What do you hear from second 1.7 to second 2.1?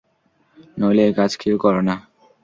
না।